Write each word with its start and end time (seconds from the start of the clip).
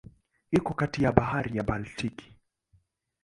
Iko 0.57 0.71
kati 0.79 0.99
ya 1.03 1.11
Bahari 1.15 1.51
ya 1.57 1.63
Baltiki. 1.67 2.27